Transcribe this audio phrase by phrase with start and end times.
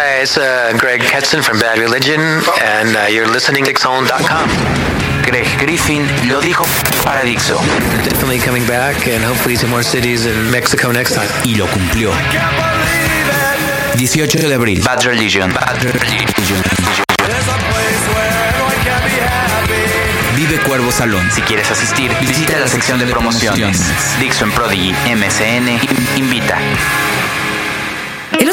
[0.00, 2.20] Hi, it's uh, Greg Ketson from Bad Religion,
[2.62, 4.46] and uh, you're listening to Dixon.com.
[5.26, 6.64] Greg Griffin lo dijo
[7.02, 7.58] para Dixo
[8.04, 11.26] Definitely coming back, and hopefully to more cities in Mexico next time.
[11.42, 12.12] y lo cumplió.
[13.96, 14.80] 18 de abril.
[14.84, 15.52] Bad Religion.
[15.52, 16.62] Bad Religion.
[20.36, 21.28] Vive Cuervo Salón.
[21.32, 23.82] Si quieres asistir, visita la sección de promociones.
[24.20, 26.56] Dixon Prodigy MSN invita.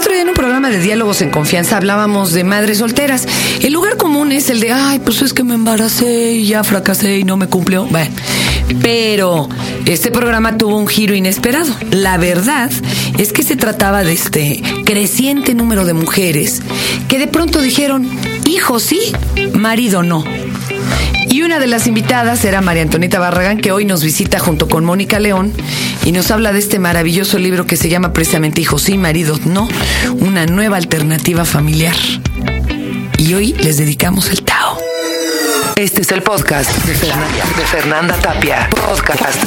[0.06, 3.28] Otro día en un programa de diálogos en confianza hablábamos de madres solteras.
[3.64, 7.18] El lugar común es el de, ay, pues es que me embaracé y ya fracasé
[7.18, 7.86] y no me cumplió.
[7.86, 8.14] Bueno,
[8.84, 9.50] pero
[9.88, 11.74] este programa tuvo un giro inesperado.
[11.90, 12.70] La verdad
[13.18, 16.62] es que se trataba de este creciente número de mujeres
[17.08, 18.08] que de pronto dijeron,
[18.46, 19.12] hijo sí,
[19.54, 20.24] marido no.
[21.36, 24.86] Y una de las invitadas era María Antonieta Barragán, que hoy nos visita junto con
[24.86, 25.52] Mónica León
[26.06, 29.68] y nos habla de este maravilloso libro que se llama precisamente Hijos sí, maridos no,
[30.22, 31.98] una nueva alternativa familiar.
[33.18, 34.78] Y hoy les dedicamos el Tao.
[35.76, 38.70] Este es el podcast de Fernanda, de Fernanda Tapia.
[38.70, 39.44] Podcast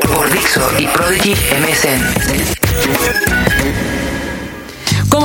[0.00, 2.00] por Dixo y Prodigy MSN.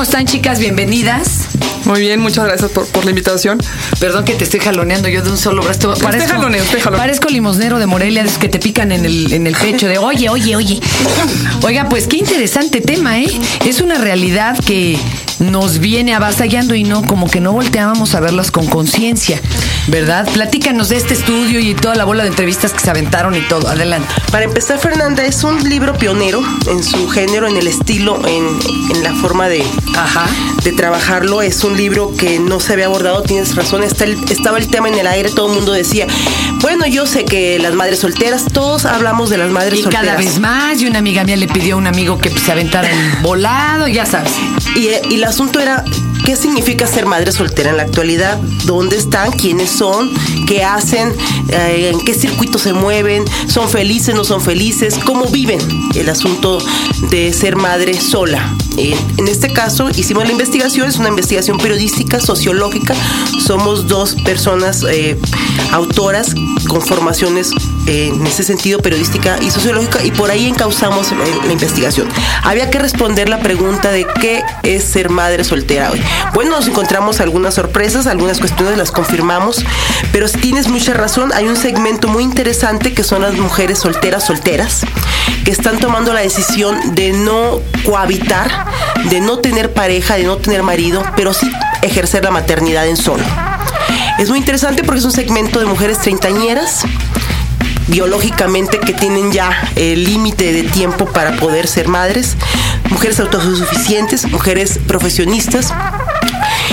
[0.01, 0.57] ¿Cómo están chicas?
[0.57, 1.47] Bienvenidas.
[1.85, 3.59] Muy bien, muchas gracias por, por la invitación.
[3.99, 5.93] Perdón que te estoy jaloneando yo de un solo brazo.
[5.95, 6.99] jaloneo, usted jaloneo.
[6.99, 9.99] parezco limosnero de Morelia, de esos que te pican en el, en el pecho de
[9.99, 10.79] oye, oye, oye.
[11.61, 13.27] Oiga, pues qué interesante tema, ¿eh?
[13.63, 14.97] Es una realidad que
[15.41, 19.39] nos viene avasallando y no, como que no volteábamos a verlas con conciencia,
[19.87, 20.27] ¿verdad?
[20.33, 23.67] Platícanos de este estudio y toda la bola de entrevistas que se aventaron y todo.
[23.67, 24.07] Adelante.
[24.31, 28.45] Para empezar, Fernanda, es un libro pionero en su género, en el estilo, en,
[28.95, 29.63] en la forma de,
[29.95, 30.27] Ajá.
[30.63, 31.41] de trabajarlo.
[31.41, 33.83] Es un libro que no se había abordado, tienes razón.
[33.83, 36.05] Está el- estaba el tema en el aire, todo el mundo decía,
[36.61, 40.05] bueno, yo sé que las madres solteras, todos hablamos de las madres Y solteras.
[40.05, 42.89] cada vez más, y una amiga mía le pidió a un amigo que se aventara
[42.91, 44.31] el volado, ya sabes.
[44.75, 45.85] Y, eh, y el asunto era,
[46.25, 48.37] ¿qué significa ser madre soltera en la actualidad?
[48.65, 49.31] ¿Dónde están?
[49.31, 50.11] ¿Quiénes son?
[50.45, 51.13] ¿Qué hacen?
[51.47, 53.23] Eh, ¿En qué circuitos se mueven?
[53.47, 54.13] ¿Son felices?
[54.13, 54.97] ¿No son felices?
[55.05, 55.61] ¿Cómo viven
[55.95, 56.57] el asunto
[57.09, 58.53] de ser madre sola?
[58.77, 62.93] Eh, en este caso hicimos la investigación, es una investigación periodística, sociológica.
[63.39, 65.17] Somos dos personas eh,
[65.71, 66.33] autoras
[66.67, 67.51] con formaciones
[67.87, 72.07] eh, en ese sentido periodística y sociológica y por ahí encauzamos la, la investigación.
[72.43, 76.01] Había que responder la pregunta de qué es ser madre soltera hoy.
[76.33, 79.65] Bueno, nos encontramos algunas sorpresas, algunas cuestiones las confirmamos,
[80.11, 84.25] pero si tienes mucha razón, hay un segmento muy interesante que son las mujeres solteras
[84.25, 84.81] solteras
[85.43, 88.65] que están tomando la decisión de no cohabitar,
[89.09, 93.23] de no tener pareja, de no tener marido, pero sí ejercer la maternidad en solo.
[94.19, 96.85] Es muy interesante porque es un segmento de mujeres treintañeras
[97.87, 102.37] biológicamente que tienen ya el límite de tiempo para poder ser madres,
[102.89, 105.73] mujeres autosuficientes, mujeres profesionistas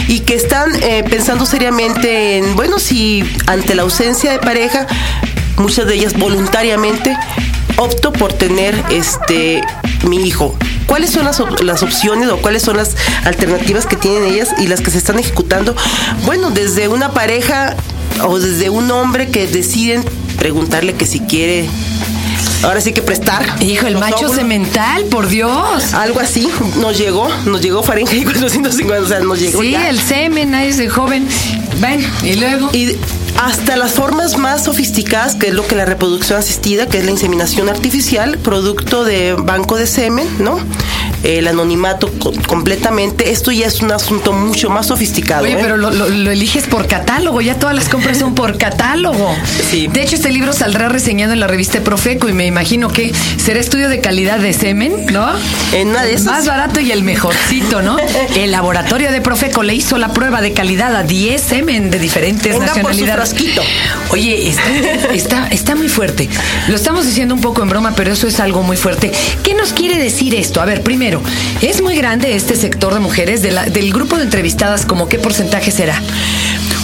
[0.07, 4.87] y que están eh, pensando seriamente en, bueno, si ante la ausencia de pareja,
[5.57, 7.17] muchas de ellas voluntariamente
[7.79, 9.63] opto por tener este
[10.07, 10.55] mi hijo.
[10.87, 14.69] ¿Cuáles son las, op- las opciones o cuáles son las alternativas que tienen ellas y
[14.69, 15.75] las que se están ejecutando?
[16.25, 17.77] Bueno, desde una pareja
[18.27, 20.05] o desde un hombre que deciden
[20.39, 21.69] preguntarle que si quiere,
[22.63, 23.45] ahora sí que prestar.
[23.63, 24.37] Hijo, el macho óvulos.
[24.37, 25.93] semental, por Dios.
[25.95, 26.49] Algo así,
[26.81, 29.91] nos llegó, nos llegó Fahrenheit 450, o sea, nos llegó Sí, ya.
[29.91, 31.29] el semen, ahí ese joven.
[31.81, 32.71] Ven, y luego.
[32.73, 32.97] Y
[33.39, 37.13] hasta las formas más sofisticadas, que es lo que la reproducción asistida, que es la
[37.13, 40.59] inseminación artificial, producto de banco de semen, ¿no?
[41.25, 43.31] El anonimato co- completamente.
[43.31, 45.45] Esto ya es un asunto mucho más sofisticado.
[45.45, 45.59] Oye, ¿eh?
[45.61, 49.35] pero lo, lo- lo eliges por catálogo, ya todas las compras son por catálogo.
[49.71, 49.89] Sí.
[49.89, 53.59] De hecho, este libro saldrá reseñado en la revista Profeco y me imagino que será
[53.61, 55.29] estudio de calidad de semen, ¿no?
[55.73, 56.27] En una de esas.
[56.27, 57.97] Más barato y el mejorcito, ¿no?
[58.37, 62.53] El laboratorio de Profeco le hizo la prueba de calidad a 10 semen de diferentes
[62.53, 63.35] Venga por su nacionalidades.
[64.11, 66.29] Oye, está, está, está muy fuerte.
[66.69, 69.11] Lo estamos diciendo un poco en broma, pero eso es algo muy fuerte.
[69.43, 70.61] ¿Qué nos quiere decir esto?
[70.61, 71.08] A ver, primero,
[71.63, 73.43] ¿es muy grande este sector de mujeres?
[73.43, 76.01] Del grupo de entrevistadas, ¿como qué porcentaje será?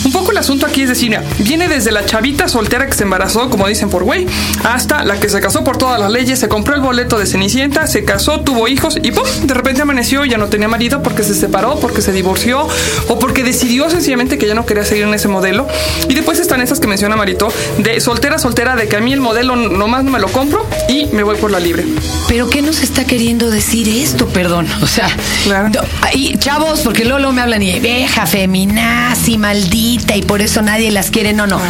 [0.05, 3.49] Un poco el asunto aquí es decir, viene desde la chavita soltera que se embarazó,
[3.51, 4.27] como dicen por güey,
[4.65, 7.87] hasta la que se casó por todas las leyes, se compró el boleto de Cenicienta,
[7.87, 9.25] se casó, tuvo hijos y ¡pum!
[9.45, 12.69] De repente amaneció y ya no tenía marido porque se separó, porque se divorció
[13.09, 15.67] o porque decidió sencillamente que ya no quería seguir en ese modelo.
[16.09, 17.49] Y después están esas que menciona Marito,
[17.79, 21.07] de soltera, soltera, de que a mí el modelo nomás no me lo compro y
[21.07, 21.85] me voy por la libre.
[22.29, 24.27] ¿Pero qué nos está queriendo decir esto?
[24.29, 24.67] Perdón.
[24.83, 25.09] O sea,
[25.45, 25.71] Claro.
[26.13, 29.94] y chavos, porque luego me hablan y vieja, feminazi, maldita.
[30.15, 31.33] Y por eso nadie las quiere.
[31.33, 31.61] No, no.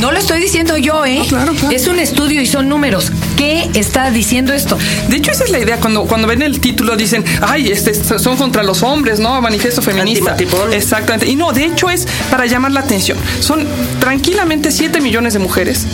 [0.00, 1.22] No lo estoy diciendo yo, ¿eh?
[1.28, 1.74] claro, claro.
[1.74, 3.12] Es un estudio y son números.
[3.36, 4.78] ¿Qué está diciendo esto?
[5.08, 5.78] De hecho, esa es la idea.
[5.78, 9.40] Cuando, cuando ven el título dicen, ay, este, son contra los hombres, ¿no?
[9.40, 10.36] Manifiesto feminista.
[10.72, 11.28] Exactamente.
[11.28, 13.18] Y no, de hecho es para llamar la atención.
[13.40, 13.66] Son
[14.00, 15.86] tranquilamente 7 millones de mujeres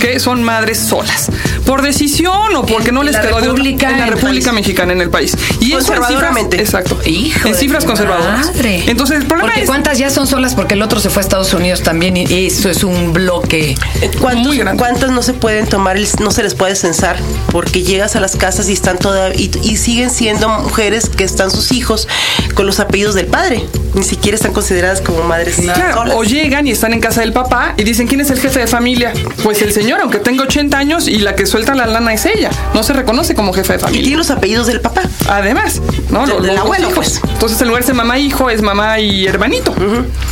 [0.00, 1.30] que son madres solas.
[1.68, 4.52] Por decisión o porque no les quedó de en la República.
[4.52, 5.36] Mexicana, en el país.
[5.60, 6.60] Y eso en cifras- Conservadoramente.
[6.60, 6.98] exacto.
[7.04, 8.46] Hijo en cifras conservadoras.
[8.46, 8.84] madre.
[8.86, 9.66] Entonces, el problema Porque es.
[9.66, 12.70] cuántas ya son solas porque el otro se fue a Estados Unidos también y eso
[12.70, 13.74] es un bloque.
[14.18, 14.78] ¿Cuántos, Muy grande.
[14.82, 17.18] ¿Cuántas no se pueden tomar, el- no se les puede censar?
[17.52, 21.50] Porque llegas a las casas y están todas, y, y siguen siendo mujeres que están
[21.50, 22.08] sus hijos
[22.54, 23.62] con los apellidos del padre.
[23.94, 26.14] Ni siquiera están consideradas como madres Claro, solas.
[26.16, 28.66] o llegan y están en casa del papá y dicen, ¿quién es el jefe de
[28.66, 29.12] familia?
[29.42, 32.50] Pues el señor, aunque tenga 80 años y la que suelta la lana es ella.
[32.74, 34.02] No se reconoce como jefe de Y familia.
[34.02, 35.02] tiene los apellidos del papá.
[35.28, 36.20] Además, ¿no?
[36.24, 37.20] Del- Los- del abuelo, pues.
[37.32, 39.74] Entonces, en lugar de ser mamá-hijo, es mamá y hermanito.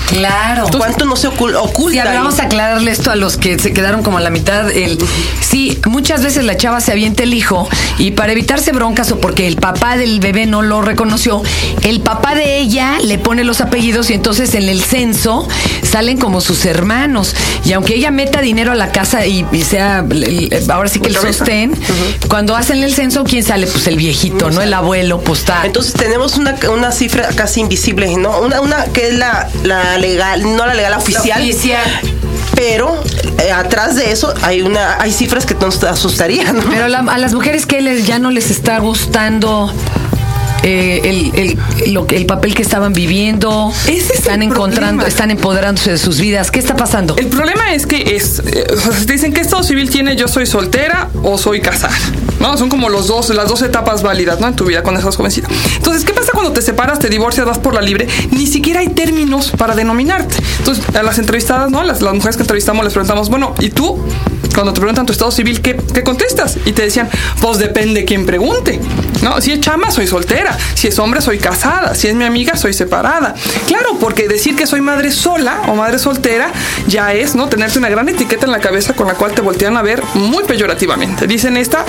[0.08, 0.66] Claro.
[0.76, 1.92] ¿Cuánto no se ocul- oculta?
[1.92, 2.18] Sí, a ver, ahí?
[2.18, 4.70] vamos a aclararle esto a los que se quedaron como a la mitad.
[4.70, 4.98] El,
[5.40, 7.68] sí, muchas veces la chava se avienta el hijo
[7.98, 11.42] y para evitarse broncas o porque el papá del bebé no lo reconoció,
[11.82, 15.48] el papá de ella le pone los apellidos y entonces en el censo
[15.82, 17.34] salen como sus hermanos.
[17.64, 20.04] Y aunque ella meta dinero a la casa y, y sea,
[20.68, 21.72] ahora sí que el sostén,
[22.28, 23.66] cuando hacen el censo, ¿quién sale?
[23.66, 24.62] Pues el viejito, ¿no?
[24.62, 25.62] El abuelo, pues está.
[25.66, 28.40] Entonces tenemos una, una cifra casi invisible, ¿no?
[28.40, 31.40] Una, una que es la, la legal, no la legal la oficial.
[31.42, 31.82] oficial.
[32.54, 33.02] Pero
[33.44, 36.62] eh, atrás de eso hay una, hay cifras que nos asustarían, ¿no?
[36.70, 39.70] Pero la- a las mujeres que les, ya no les está gustando
[40.62, 45.02] eh, el, el- lo que- el papel que estaban viviendo, Ese es el están encontrando,
[45.02, 45.08] problema.
[45.08, 46.50] están empoderándose de sus vidas.
[46.50, 47.16] ¿Qué está pasando?
[47.16, 50.28] El problema es que es, eh, o sea, te dicen qué estado civil tiene yo
[50.28, 51.94] soy soltera o soy casada.
[52.40, 52.56] ¿No?
[52.58, 54.48] Son como los dos, las dos etapas válidas, ¿no?
[54.48, 55.48] En tu vida cuando estás jovencita.
[55.76, 58.06] Entonces, ¿qué pasa cuando te separas, te divorcias, vas por la libre?
[58.30, 60.36] Ni siquiera hay términos para denominarte.
[60.58, 61.82] Entonces, a las entrevistadas, ¿no?
[61.82, 63.98] Las, las mujeres que entrevistamos les preguntamos, bueno, ¿y tú?
[64.56, 66.56] Cuando te preguntan tu estado civil, ¿qué, qué contestas?
[66.64, 67.10] Y te decían,
[67.42, 68.80] pues depende quién pregunte.
[69.22, 69.38] ¿No?
[69.42, 70.56] Si es chama, soy soltera.
[70.74, 71.94] Si es hombre, soy casada.
[71.94, 73.34] Si es mi amiga, soy separada.
[73.66, 76.50] Claro, porque decir que soy madre sola o madre soltera
[76.86, 77.48] ya es, ¿no?
[77.48, 80.44] Tenerte una gran etiqueta en la cabeza con la cual te voltean a ver muy
[80.44, 81.26] peyorativamente.
[81.26, 81.84] Dicen esta,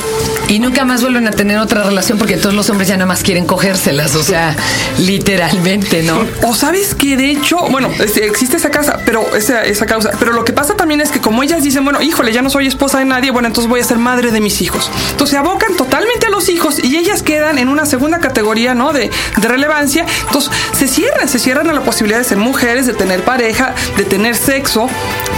[0.50, 3.24] Y nunca más vuelven a tener otra relación porque todos los hombres ya nada más
[3.24, 4.56] quieren cogérselas, o sea,
[5.00, 6.26] literalmente, ¿no?
[6.44, 10.12] O sabes que de hecho, bueno, este, existe esa casa, pero esa, esa causa.
[10.20, 12.57] Pero lo que pasa también es que como ellas dicen, bueno, híjole, ya no soy
[12.66, 14.90] esposa de nadie, bueno, entonces voy a ser madre de mis hijos.
[15.12, 18.94] Entonces se abocan totalmente a los hijos y ellas quedan en una segunda categoría, ¿no?
[18.94, 20.06] De, de relevancia.
[20.26, 24.06] Entonces se cierran, se cierran a la posibilidad de ser mujeres, de tener pareja, de
[24.06, 24.90] tener sexo,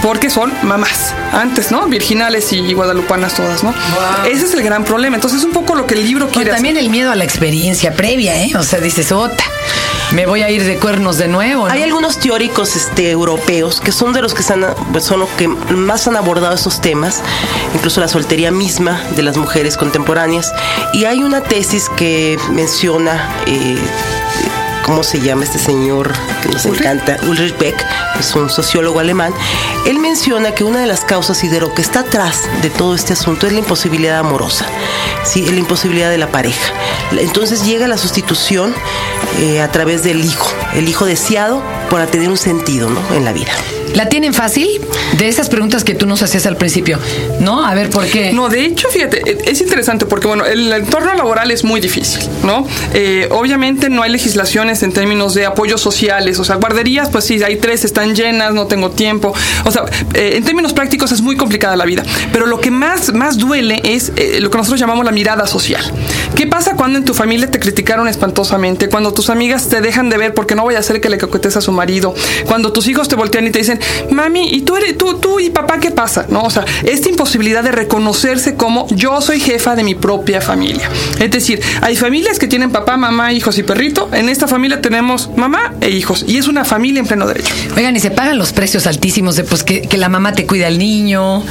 [0.02, 1.12] porque son mamás.
[1.32, 1.86] Antes, ¿no?
[1.86, 3.74] Virginales y guadalupanas todas, ¿no?
[4.26, 5.16] Ese es el gran problema.
[5.16, 7.24] Entonces es un poco lo que el libro Pero quiere también el miedo a la
[7.24, 8.52] experiencia previa, ¿eh?
[8.56, 9.44] O sea, dices, ota,
[10.12, 11.66] me voy a ir de cuernos de nuevo.
[11.66, 14.42] Hay algunos teóricos este, europeos que son de los que
[14.92, 17.22] pues, son los que más han abordado estos temas,
[17.74, 20.52] incluso la soltería misma de las mujeres contemporáneas.
[20.92, 23.78] Y hay una tesis que menciona, eh,
[24.90, 27.16] ¿cómo se llama este señor que nos encanta?
[27.28, 27.86] Ulrich Beck,
[28.18, 29.32] es un sociólogo alemán.
[29.86, 32.96] Él menciona que una de las causas y de lo que está atrás de todo
[32.96, 34.66] este asunto es la imposibilidad amorosa,
[35.24, 35.46] ¿sí?
[35.46, 36.74] la imposibilidad de la pareja.
[37.12, 38.74] Entonces llega la sustitución
[39.38, 43.14] eh, a través del hijo, el hijo deseado para tener un sentido ¿no?
[43.14, 43.52] en la vida.
[43.94, 44.68] ¿La tienen fácil?
[45.18, 46.98] De esas preguntas que tú nos hacías al principio,
[47.40, 47.64] ¿no?
[47.66, 48.32] A ver, ¿por qué?
[48.32, 52.22] No, de hecho, fíjate, e- es interesante porque, bueno, el entorno laboral es muy difícil,
[52.44, 52.66] ¿no?
[52.94, 57.42] Eh, obviamente no hay legislaciones en términos de apoyos sociales, o sea, guarderías, pues sí,
[57.42, 61.36] hay tres, están llenas, no tengo tiempo, o sea, eh, en términos prácticos es muy
[61.36, 65.04] complicada la vida, pero lo que más, más duele es eh, lo que nosotros llamamos
[65.04, 65.82] la mirada social.
[66.34, 68.88] ¿Qué pasa cuando en tu familia te criticaron espantosamente?
[68.88, 71.56] Cuando tus amigas te dejan de ver porque no voy a hacer que le coquetes
[71.56, 72.14] a su marido,
[72.46, 73.79] cuando tus hijos te voltean y te dicen,
[74.10, 76.26] mami, ¿y tú, eres, tú, tú y papá qué pasa?
[76.28, 76.42] ¿No?
[76.42, 80.88] O sea, esta imposibilidad de reconocerse como yo soy jefa de mi propia familia.
[81.18, 84.08] Es decir, hay familias que tienen papá, mamá, hijos y perrito.
[84.12, 86.24] En esta familia tenemos mamá e hijos.
[86.26, 87.52] Y es una familia en pleno derecho.
[87.76, 90.66] Oigan, y se pagan los precios altísimos de pues que, que la mamá te cuida
[90.66, 91.44] al niño.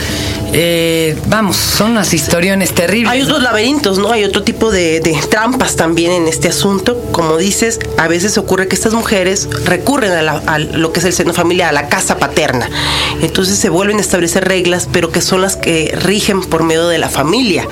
[0.53, 3.11] Eh, vamos, son unas historiones terribles.
[3.11, 4.11] Hay otros laberintos, ¿no?
[4.11, 6.99] Hay otro tipo de, de trampas también en este asunto.
[7.11, 11.05] Como dices, a veces ocurre que estas mujeres recurren a, la- a lo que es
[11.05, 12.69] el seno familiar, a la casa paterna.
[13.21, 16.97] Entonces se vuelven a establecer reglas, pero que son las que rigen por medio de
[16.97, 17.67] la familia.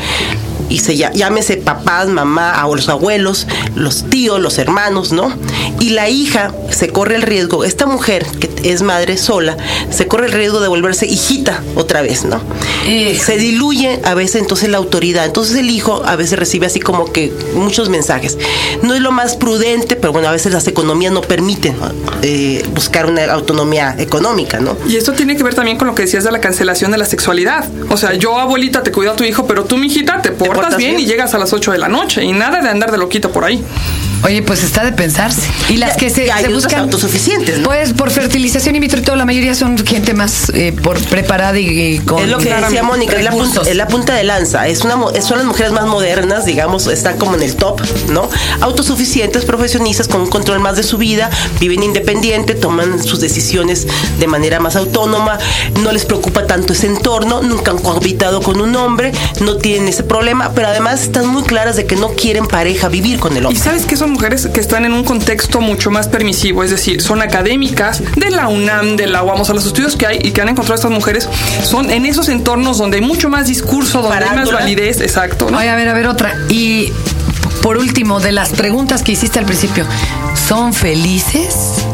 [0.70, 5.32] Y se llámese papás, mamá, o los abuelos, los tíos, los hermanos, ¿no?
[5.80, 9.58] Y la hija se corre el riesgo, esta mujer que es madre sola,
[9.90, 12.42] se corre el riesgo de volverse hijita otra vez, ¿no?
[12.88, 13.24] Hijo.
[13.24, 15.26] Se diluye a veces entonces la autoridad.
[15.26, 18.38] Entonces el hijo a veces recibe así como que muchos mensajes.
[18.82, 21.76] No es lo más prudente, pero bueno, a veces las economías no permiten
[22.22, 24.78] eh, buscar una autonomía económica, ¿no?
[24.88, 27.06] Y esto tiene que ver también con lo que decías de la cancelación de la
[27.06, 27.66] sexualidad.
[27.90, 30.78] O sea, yo, abuelita, te cuido a tu hijo, pero tú, mijita, te portas, portas
[30.78, 31.08] bien, bien?
[31.08, 32.24] y llegas a las 8 de la noche.
[32.24, 33.64] Y nada de andar de loquito por ahí.
[34.24, 35.42] Oye, pues está de pensarse.
[35.70, 37.66] Y las Ya- que se, se buscan autosuficientes, ¿no?
[37.66, 41.58] Pues por fertilización in vitro y todo, la mayoría son gente más eh, por preparada
[41.60, 44.24] y, y con Es lo que decía Mónica, es la, punta, es la punta de
[44.24, 44.68] lanza.
[44.68, 48.30] Es una, mo- son las mujeres más modernas, digamos, están como en el top, ¿no?
[48.62, 53.88] Autosuficientes, profesionistas, con un control más de su vida, viven independiente, toman sus decisiones
[54.20, 55.38] de manera más autónoma,
[55.82, 60.04] no les preocupa tanto ese entorno, nunca han cohabitado con un hombre, no tienen ese
[60.04, 63.46] problema, pero además están muy claras de que no quieren pareja, vivir con el Y
[63.48, 63.62] hombre.
[63.64, 67.22] sabes que son mujeres que están en un contexto mucho más permisivo, es decir, son
[67.22, 70.48] académicas de la UNAM, de la vamos a los estudios que hay y que han
[70.48, 71.28] encontrado estas mujeres,
[71.64, 75.58] son en esos entornos donde hay mucho más discurso, donde hay más validez, exacto, ¿no?
[75.58, 76.36] Oye, a ver, a ver, otra.
[76.48, 76.94] Y
[77.62, 79.86] por último, de las preguntas que hiciste al principio,
[80.48, 81.86] ¿son felices?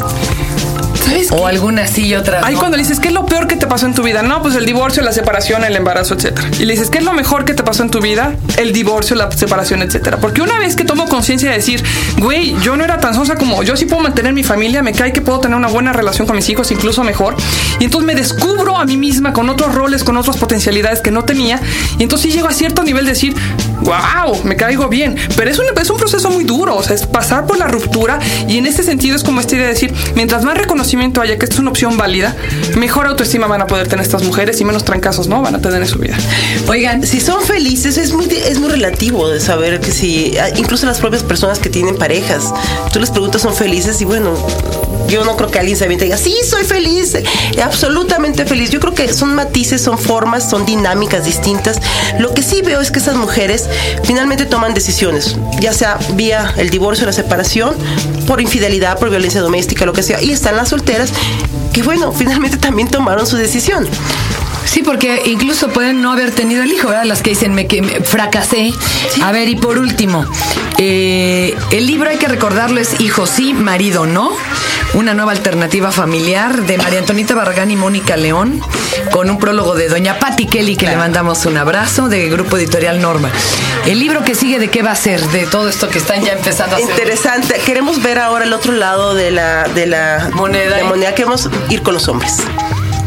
[1.04, 2.60] ¿Sabes O algunas sí y otras Ahí no?
[2.60, 4.24] cuando le dices, ¿qué es lo peor que te pasó en tu vida?
[4.24, 6.50] No, pues el divorcio, la separación, el embarazo, etcétera.
[6.60, 8.36] Y le dices, ¿qué es lo mejor que te pasó en tu vida?
[8.58, 10.18] El divorcio, la separación, etcétera.
[10.18, 11.84] Porque una vez que tomo conciencia de decir,
[12.18, 15.12] güey, yo no era tan sosa como yo sí puedo mantener mi familia, me cae
[15.14, 17.36] que puedo tener una buena relación con mis hijos, incluso mejor.
[17.84, 21.26] Y entonces me descubro a mí misma con otros roles, con otras potencialidades que no
[21.26, 21.60] tenía.
[22.00, 23.36] Y entonces sí llego a cierto nivel de decir,
[23.82, 25.18] wow, me caigo bien.
[25.36, 28.20] Pero es un, es un proceso muy duro, o sea, es pasar por la ruptura.
[28.48, 31.44] Y en este sentido es como esta idea de decir, mientras más reconocimiento haya que
[31.44, 32.34] esto es una opción válida,
[32.78, 35.42] mejor autoestima van a poder tener estas mujeres y menos trancazos, ¿no?
[35.42, 36.16] Van a tener en su vida.
[36.70, 40.86] Oigan, Si son felices, es muy, es muy relativo de saber que si, ah, incluso
[40.86, 42.54] las propias personas que tienen parejas,
[42.94, 44.00] tú les preguntas, ¿son felices?
[44.00, 44.38] Y bueno,
[45.10, 47.24] yo no creo que alguien se aviente y diga, sí, soy feliz, eh,
[47.74, 48.70] absolutamente feliz.
[48.70, 51.82] Yo creo que son matices, son formas, son dinámicas distintas.
[52.20, 53.68] Lo que sí veo es que esas mujeres
[54.04, 57.76] finalmente toman decisiones, ya sea vía el divorcio, la separación,
[58.28, 60.22] por infidelidad, por violencia doméstica, lo que sea.
[60.22, 61.12] Y están las solteras
[61.74, 63.88] que, bueno, finalmente también tomaron su decisión.
[64.74, 67.04] Sí, porque incluso pueden no haber tenido el hijo, ¿verdad?
[67.04, 68.74] Las que dicen me, que me fracasé.
[69.22, 70.26] A ver, y por último,
[70.80, 74.32] eh, el libro hay que recordarlo es Hijo sí, marido no.
[74.96, 78.62] Una nueva alternativa familiar de María Antonita Barragán y Mónica León,
[79.12, 83.00] con un prólogo de Doña Patti Kelly, que le mandamos un abrazo, de Grupo Editorial
[83.00, 83.30] Norma.
[83.86, 85.22] El libro que sigue, ¿de qué va a ser?
[85.28, 86.90] De todo esto que están ya empezando a hacer.
[86.90, 87.62] Interesante.
[87.64, 90.78] Queremos ver ahora el otro lado de la, de la Moneda.
[90.78, 91.14] de moneda.
[91.14, 92.38] Queremos ir con los hombres.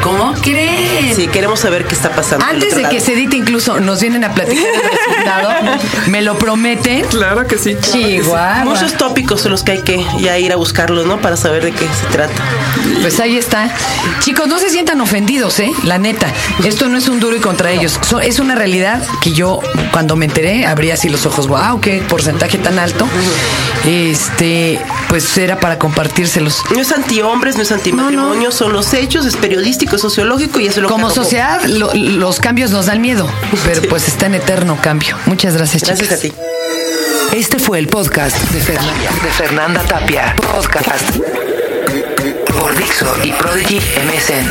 [0.06, 1.16] ¿Cómo crees?
[1.16, 2.44] Sí, queremos saber qué está pasando.
[2.44, 5.48] Antes de que se edite, incluso nos vienen a platicar el resultado.
[6.06, 7.04] ¿Me lo prometen?
[7.06, 7.76] Claro que sí.
[7.80, 8.62] Chihuahua.
[8.64, 11.20] Muchos tópicos son los que hay que ya ir a buscarlos, ¿no?
[11.20, 12.40] Para saber de qué se trata.
[13.00, 13.68] Pues ahí está.
[14.20, 15.72] Chicos, no se sientan ofendidos, ¿eh?
[15.82, 16.28] La neta.
[16.64, 17.98] Esto no es un duro y contra ellos.
[18.08, 19.58] So- es una realidad que yo,
[19.90, 21.48] cuando me enteré, abrí así los ojos.
[21.48, 21.80] ¡Wow!
[21.80, 23.08] ¡Qué porcentaje tan alto!
[23.84, 26.62] Este, pues era para compartírselos.
[26.74, 30.80] No es anti-hombres, no es anti-matrimonio, son los hechos, es periodístico, es sociológico y eso
[30.80, 33.28] es lo Como que sociedad, lo- los cambios nos dan miedo,
[33.64, 35.16] pero pues está en eterno cambio.
[35.26, 36.36] Muchas gracias, Gracias a chicas.
[37.30, 37.36] ti.
[37.36, 40.34] Este fue el podcast de Fernanda, de Fernanda Tapia.
[40.36, 41.04] Podcast
[42.58, 44.46] por Dixo y Prodigy MSN.